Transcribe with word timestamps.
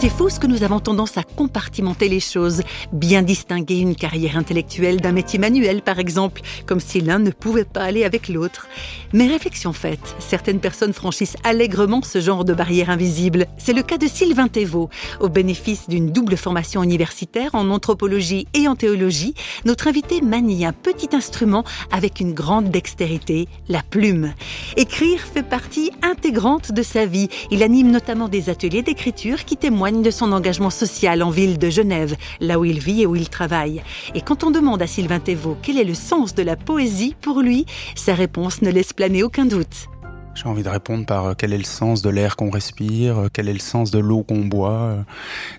C'est 0.00 0.08
faux 0.08 0.30
ce 0.30 0.40
que 0.40 0.46
nous 0.46 0.62
avons 0.62 0.80
tendance 0.80 1.18
à 1.18 1.22
compartimenter 1.22 2.08
les 2.08 2.20
choses, 2.20 2.62
bien 2.90 3.20
distinguer 3.20 3.80
une 3.80 3.94
carrière 3.94 4.38
intellectuelle 4.38 4.98
d'un 4.98 5.12
métier 5.12 5.38
manuel 5.38 5.82
par 5.82 5.98
exemple, 5.98 6.40
comme 6.64 6.80
si 6.80 7.02
l'un 7.02 7.18
ne 7.18 7.30
pouvait 7.30 7.66
pas 7.66 7.82
aller 7.82 8.04
avec 8.04 8.30
l'autre. 8.30 8.66
Mais 9.12 9.26
réflexion 9.26 9.74
faite, 9.74 10.16
certaines 10.18 10.60
personnes 10.60 10.94
franchissent 10.94 11.36
allègrement 11.44 12.00
ce 12.00 12.18
genre 12.18 12.46
de 12.46 12.54
barrière 12.54 12.88
invisible. 12.88 13.46
C'est 13.58 13.74
le 13.74 13.82
cas 13.82 13.98
de 13.98 14.06
Sylvain 14.06 14.48
Thévaux. 14.48 14.88
Au 15.20 15.28
bénéfice 15.28 15.86
d'une 15.86 16.10
double 16.10 16.38
formation 16.38 16.82
universitaire 16.82 17.54
en 17.54 17.68
anthropologie 17.68 18.46
et 18.54 18.68
en 18.68 18.76
théologie, 18.76 19.34
notre 19.66 19.86
invité 19.86 20.22
manie 20.22 20.64
un 20.64 20.72
petit 20.72 21.14
instrument 21.14 21.62
avec 21.92 22.20
une 22.20 22.32
grande 22.32 22.70
dextérité, 22.70 23.48
la 23.68 23.82
plume. 23.82 24.32
Écrire 24.78 25.20
fait 25.20 25.42
partie 25.42 25.90
intégrante 26.00 26.72
de 26.72 26.82
sa 26.82 27.04
vie. 27.04 27.28
Il 27.50 27.62
anime 27.62 27.90
notamment 27.90 28.28
des 28.28 28.48
ateliers 28.48 28.80
d'écriture 28.80 29.44
qui 29.44 29.58
témoignent 29.58 29.89
de 29.90 30.10
son 30.10 30.32
engagement 30.32 30.70
social 30.70 31.22
en 31.22 31.30
ville 31.30 31.58
de 31.58 31.68
Genève, 31.68 32.16
là 32.40 32.58
où 32.58 32.64
il 32.64 32.78
vit 32.78 33.02
et 33.02 33.06
où 33.06 33.16
il 33.16 33.28
travaille. 33.28 33.82
Et 34.14 34.20
quand 34.20 34.44
on 34.44 34.50
demande 34.50 34.80
à 34.80 34.86
Sylvain 34.86 35.18
Thévaux 35.18 35.56
quel 35.62 35.78
est 35.78 35.84
le 35.84 35.94
sens 35.94 36.34
de 36.34 36.42
la 36.42 36.56
poésie 36.56 37.16
pour 37.20 37.40
lui, 37.40 37.66
sa 37.96 38.14
réponse 38.14 38.62
ne 38.62 38.70
laisse 38.70 38.92
planer 38.92 39.22
aucun 39.22 39.44
doute. 39.44 39.88
J'ai 40.34 40.48
envie 40.48 40.62
de 40.62 40.68
répondre 40.68 41.04
par 41.04 41.26
euh, 41.26 41.34
quel 41.36 41.52
est 41.52 41.58
le 41.58 41.64
sens 41.64 42.02
de 42.02 42.08
l'air 42.08 42.36
qu'on 42.36 42.50
respire, 42.50 43.18
euh, 43.18 43.28
quel 43.32 43.48
est 43.48 43.52
le 43.52 43.58
sens 43.58 43.90
de 43.90 43.98
l'eau 43.98 44.22
qu'on 44.22 44.44
boit. 44.44 44.70
Euh. 44.70 45.02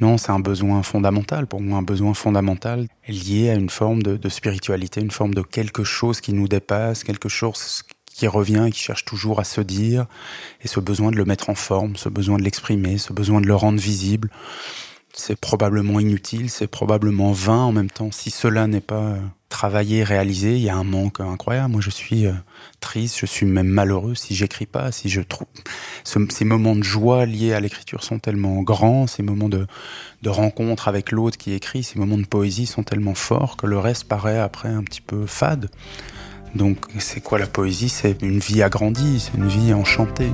Non, 0.00 0.18
c'est 0.18 0.32
un 0.32 0.40
besoin 0.40 0.82
fondamental, 0.82 1.46
pour 1.46 1.60
moi 1.60 1.78
un 1.78 1.82
besoin 1.82 2.14
fondamental 2.14 2.88
lié 3.08 3.50
à 3.50 3.54
une 3.54 3.70
forme 3.70 4.02
de, 4.02 4.16
de 4.16 4.28
spiritualité, 4.28 5.00
une 5.00 5.10
forme 5.10 5.34
de 5.34 5.42
quelque 5.42 5.84
chose 5.84 6.20
qui 6.20 6.32
nous 6.32 6.48
dépasse, 6.48 7.04
quelque 7.04 7.28
chose 7.28 7.84
qui 8.16 8.26
revient 8.26 8.64
et 8.68 8.72
qui 8.72 8.80
cherche 8.80 9.04
toujours 9.04 9.40
à 9.40 9.44
se 9.44 9.60
dire, 9.60 10.06
et 10.62 10.68
ce 10.68 10.80
besoin 10.80 11.10
de 11.10 11.16
le 11.16 11.26
mettre 11.26 11.50
en 11.50 11.54
forme, 11.54 11.96
ce 11.96 12.08
besoin 12.08 12.38
de 12.38 12.42
l'exprimer, 12.42 12.96
ce 12.96 13.12
besoin 13.12 13.42
de 13.42 13.46
le 13.46 13.54
rendre 13.54 13.78
visible, 13.78 14.30
c'est 15.12 15.38
probablement 15.38 16.00
inutile, 16.00 16.48
c'est 16.48 16.66
probablement 16.66 17.32
vain 17.32 17.60
en 17.60 17.72
même 17.72 17.90
temps. 17.90 18.10
Si 18.10 18.30
cela 18.30 18.66
n'est 18.66 18.80
pas 18.80 19.02
euh, 19.02 19.20
travaillé, 19.50 20.02
réalisé, 20.02 20.56
il 20.56 20.62
y 20.62 20.70
a 20.70 20.76
un 20.76 20.84
manque 20.84 21.20
incroyable. 21.20 21.72
Moi, 21.72 21.82
je 21.82 21.90
suis 21.90 22.26
euh, 22.26 22.32
triste, 22.80 23.18
je 23.18 23.26
suis 23.26 23.44
même 23.44 23.68
malheureux 23.68 24.14
si 24.14 24.34
j'écris 24.34 24.66
pas, 24.66 24.92
si 24.92 25.10
je 25.10 25.20
trouve 25.20 25.46
ces 26.04 26.44
moments 26.44 26.76
de 26.76 26.82
joie 26.82 27.26
liés 27.26 27.52
à 27.52 27.60
l'écriture 27.60 28.02
sont 28.02 28.18
tellement 28.18 28.62
grands, 28.62 29.06
ces 29.06 29.22
moments 29.22 29.50
de, 29.50 29.66
de 30.22 30.30
rencontre 30.30 30.88
avec 30.88 31.12
l'autre 31.12 31.36
qui 31.36 31.52
écrit, 31.52 31.82
ces 31.82 31.98
moments 31.98 32.18
de 32.18 32.26
poésie 32.26 32.66
sont 32.66 32.82
tellement 32.82 33.14
forts 33.14 33.58
que 33.58 33.66
le 33.66 33.78
reste 33.78 34.04
paraît 34.04 34.38
après 34.38 34.68
un 34.68 34.82
petit 34.82 35.02
peu 35.02 35.26
fade. 35.26 35.70
Donc 36.56 36.78
c'est 36.98 37.20
quoi 37.20 37.38
la 37.38 37.46
poésie? 37.46 37.90
C'est 37.90 38.22
une 38.22 38.38
vie 38.38 38.62
agrandie, 38.62 39.20
c'est 39.20 39.36
une 39.36 39.46
vie 39.46 39.74
enchantée. 39.74 40.32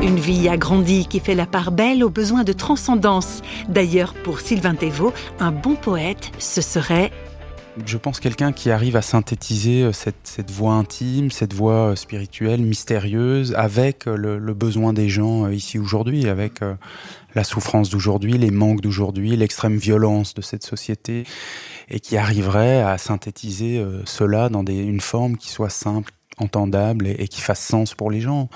Une 0.00 0.18
vie 0.18 0.48
agrandie 0.48 1.06
qui 1.06 1.20
fait 1.20 1.34
la 1.34 1.44
part 1.44 1.70
belle 1.70 2.02
aux 2.02 2.08
besoins 2.08 2.44
de 2.44 2.54
transcendance. 2.54 3.42
D'ailleurs, 3.68 4.14
pour 4.24 4.40
Sylvain 4.40 4.74
Thévaux, 4.74 5.12
un 5.38 5.52
bon 5.52 5.74
poète, 5.74 6.30
ce 6.38 6.62
serait 6.62 7.12
je 7.86 7.96
pense 7.96 8.20
quelqu'un 8.20 8.52
qui 8.52 8.70
arrive 8.70 8.96
à 8.96 9.02
synthétiser 9.02 9.82
euh, 9.82 9.92
cette, 9.92 10.24
cette, 10.24 10.50
voix 10.50 10.74
intime, 10.74 11.30
cette 11.30 11.54
voix 11.54 11.90
euh, 11.90 11.96
spirituelle, 11.96 12.60
mystérieuse, 12.60 13.54
avec 13.54 14.06
euh, 14.06 14.16
le, 14.16 14.38
le 14.38 14.54
besoin 14.54 14.92
des 14.92 15.08
gens 15.08 15.48
ici 15.48 15.78
aujourd'hui, 15.78 16.28
avec 16.28 16.60
la 17.34 17.44
souffrance 17.44 17.90
d'aujourd'hui, 17.90 18.34
les 18.34 18.50
manques 18.50 18.80
d'aujourd'hui, 18.80 19.36
l'extrême 19.36 19.76
violence 19.76 20.34
de 20.34 20.42
cette 20.42 20.64
société, 20.64 21.24
et 21.88 22.00
qui 22.00 22.16
arriverait 22.16 22.82
à 22.82 22.98
synthétiser 22.98 23.84
cela 24.04 24.48
dans 24.48 24.62
des, 24.62 24.76
une 24.76 25.00
forme 25.00 25.36
qui 25.36 25.50
soit 25.50 25.70
simple, 25.70 26.12
entendable 26.38 27.06
et, 27.06 27.28
qui 27.28 27.40
fasse 27.40 27.64
sens 27.64 27.94
pour 27.94 28.10
les 28.10 28.20
gens. 28.20 28.48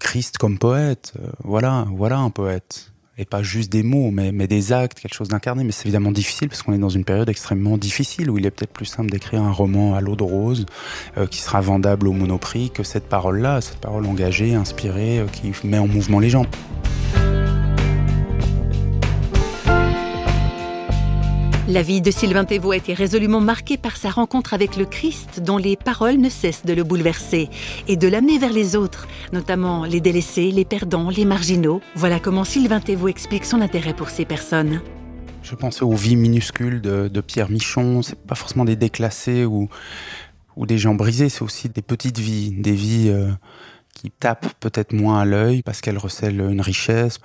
Christ 0.00 0.38
comme 0.38 0.58
poète, 0.58 1.12
voilà, 1.44 1.86
voilà 1.90 2.18
un 2.18 2.30
poète 2.30 2.92
et 3.18 3.24
pas 3.24 3.42
juste 3.42 3.70
des 3.70 3.82
mots, 3.82 4.10
mais, 4.12 4.46
des 4.46 4.72
actes, 4.72 5.00
quelque 5.00 5.14
chose 5.14 5.28
d'incarné. 5.28 5.64
Mais 5.64 5.72
c'est 5.72 5.84
évidemment 5.86 6.12
difficile 6.12 6.48
parce 6.48 6.62
qu'on 6.62 6.72
est 6.72 6.78
dans 6.78 6.88
une 6.88 7.04
période 7.04 7.28
extrêmement 7.28 7.76
difficile 7.76 8.30
où 8.30 8.38
il 8.38 8.46
est 8.46 8.50
peut-être 8.50 8.72
plus 8.72 8.86
simple 8.86 9.10
d'écrire 9.10 9.42
un 9.42 9.50
roman 9.50 9.94
à 9.94 10.00
l'eau 10.00 10.14
de 10.14 10.22
rose 10.22 10.66
euh, 11.16 11.26
qui 11.26 11.40
sera 11.40 11.60
vendable 11.60 12.06
au 12.06 12.12
monoprix 12.12 12.70
que 12.70 12.84
cette 12.84 13.08
parole-là, 13.08 13.60
cette 13.60 13.78
parole 13.78 14.06
engagée, 14.06 14.54
inspirée, 14.54 15.18
euh, 15.18 15.26
qui 15.26 15.52
met 15.66 15.78
en 15.78 15.88
mouvement 15.88 16.20
les 16.20 16.30
gens. 16.30 16.46
La 21.68 21.82
vie 21.82 22.00
de 22.00 22.10
Sylvain 22.10 22.46
Thévaux 22.46 22.70
a 22.70 22.76
été 22.76 22.94
résolument 22.94 23.42
marquée 23.42 23.76
par 23.76 23.98
sa 23.98 24.08
rencontre 24.08 24.54
avec 24.54 24.78
le 24.78 24.86
Christ, 24.86 25.40
dont 25.44 25.58
les 25.58 25.76
paroles 25.76 26.16
ne 26.16 26.30
cessent 26.30 26.64
de 26.64 26.72
le 26.72 26.82
bouleverser 26.82 27.50
et 27.88 27.96
de 27.96 28.08
l'amener 28.08 28.38
vers 28.38 28.54
les 28.54 28.74
autres, 28.74 29.06
notamment 29.34 29.84
les 29.84 30.00
délaissés, 30.00 30.50
les 30.50 30.64
perdants, 30.64 31.10
les 31.10 31.26
marginaux. 31.26 31.82
Voilà 31.94 32.20
comment 32.20 32.44
Sylvain 32.44 32.80
Thévaux 32.80 33.08
explique 33.08 33.44
son 33.44 33.60
intérêt 33.60 33.92
pour 33.92 34.08
ces 34.08 34.24
personnes. 34.24 34.80
Je 35.42 35.54
pensais 35.56 35.82
aux 35.82 35.94
vies 35.94 36.16
minuscules 36.16 36.80
de, 36.80 37.20
Pierre 37.20 37.50
Michon. 37.50 38.00
C'est 38.00 38.18
pas 38.18 38.34
forcément 38.34 38.64
des 38.64 38.76
déclassés 38.76 39.44
ou, 39.44 39.68
des 40.56 40.78
gens 40.78 40.94
brisés, 40.94 41.28
c'est 41.28 41.42
aussi 41.42 41.68
des 41.68 41.82
petites 41.82 42.18
vies, 42.18 42.50
des 42.50 42.72
vies. 42.72 43.10
Euh, 43.10 43.28
qui 43.98 44.10
tape 44.12 44.46
peut-être 44.60 44.92
moins 44.92 45.20
à 45.20 45.24
l'œil 45.24 45.62
parce 45.62 45.80
qu'elle 45.80 45.98
recèle 45.98 46.40
une 46.40 46.60
richesse. 46.60 47.18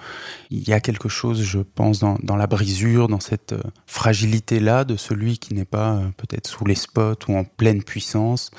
Il 0.50 0.68
y 0.68 0.74
a 0.74 0.80
quelque 0.80 1.08
chose, 1.08 1.44
je 1.44 1.60
pense, 1.60 2.00
dans, 2.00 2.36
la 2.36 2.48
brisure, 2.48 3.08
dans 3.08 3.20
cette 3.20 3.54
euh, 3.54 3.62
fragilité-là 3.86 4.84
de 4.84 4.96
celui 4.96 5.38
qui 5.38 5.54
n'est 5.54 5.66
pas 5.66 5.94
euh, 5.94 6.08
peut-être 6.18 6.48
sous 6.48 6.66
les 6.66 6.76
spots 6.76 7.14
ou 7.28 7.38
en 7.38 7.44
pleine 7.44 7.84
puissance, 7.84 8.50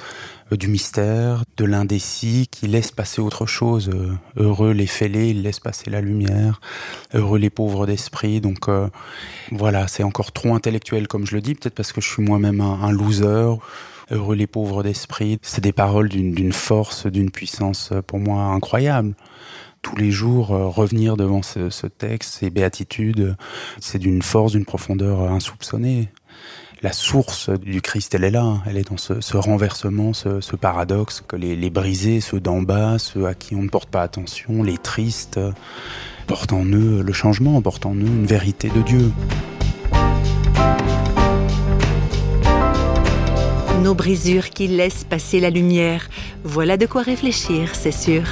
euh, 0.53 0.56
du 0.56 0.69
mystère, 0.69 1.42
de 1.56 1.64
l'indécis, 1.64 2.47
qui 2.48 2.69
laisse 2.69 2.92
passer 2.92 3.20
autre 3.20 3.47
chose. 3.47 3.91
heureux 4.36 4.72
les 4.72 4.86
fêlés, 4.86 5.30
ils 5.30 5.42
laissent 5.42 5.60
passer 5.60 5.91
la 5.91 6.00
lumière. 6.00 6.60
Heureux 7.14 7.38
les 7.38 7.50
pauvres 7.50 7.86
d'esprit. 7.86 8.41
Donc 8.41 8.69
voilà, 9.50 9.88
c'est 9.88 10.04
encore 10.04 10.30
trop 10.30 10.54
intellectuel 10.54 11.08
comme 11.08 11.26
je 11.26 11.34
le 11.34 11.41
dis, 11.41 11.54
peut-être 11.54 11.74
parce 11.74 11.92
que 11.92 12.00
je 12.00 12.08
suis 12.08 12.22
moi-même 12.22 12.60
un, 12.60 12.82
un 12.82 12.92
loser 12.92 13.54
heureux 14.10 14.34
les 14.34 14.47
pauvres 14.47 14.82
d'esprit. 14.82 15.38
C'est 15.42 15.62
des 15.62 15.72
paroles 15.72 16.09
d'une 16.09 16.53
force, 16.53 17.06
d'une 17.06 17.31
puissance 17.31 17.91
euh, 17.92 18.03
pour 18.03 18.19
moi 18.19 18.42
incroyable. 18.42 19.15
Tous 19.82 19.97
les 19.97 20.10
jours, 20.10 20.53
euh, 20.53 20.66
revenir 20.66 21.16
devant 21.16 21.42
ce, 21.42 21.87
texte, 21.87 22.34
ces 22.41 22.50
béatitudes, 22.50 23.37
c'est 23.81 23.98
d'une 23.98 24.22
force, 24.22 24.53
d'une 24.53 24.65
profondeur 24.65 25.20
insoupçonnée. 25.20 26.09
La 26.82 26.92
source 26.92 27.48
du 27.48 27.81
Christ, 27.81 28.15
elle 28.15 28.25
est 28.25 28.31
là. 28.31 28.62
Elle 28.66 28.76
est 28.76 28.91
dans 28.91 28.98
ce, 28.98 29.37
renversement, 29.37 30.12
ce, 30.12 30.56
paradoxe 30.56 31.22
que 31.26 31.36
les, 31.36 31.56
les 31.56 31.71
brisés, 31.71 32.21
ceux 32.21 32.41
d'en 32.41 32.60
bas, 32.60 32.98
ceux 32.98 33.26
à 33.26 33.34
qui 33.34 33.54
on 33.54 33.62
ne 33.62 33.69
porte 33.69 33.88
pas 33.88 34.03
attention, 34.03 34.62
les 34.62 34.76
tristes, 34.76 35.41
portent 36.26 36.53
en 36.53 36.65
eux 36.65 37.03
le 37.03 37.12
changement, 37.12 37.60
portent 37.62 37.86
en 37.86 37.94
eux 37.94 38.06
une 38.06 38.26
vérité 38.26 38.69
de 38.69 38.82
Dieu. 38.82 39.12
Nos 43.82 43.94
brisures 43.94 44.50
qui 44.50 44.68
laissent 44.68 45.04
passer 45.04 45.40
la 45.40 45.50
lumière. 45.50 46.08
Voilà 46.42 46.76
de 46.76 46.86
quoi 46.86 47.02
réfléchir, 47.02 47.70
c'est 47.74 47.92
sûr. 47.92 48.24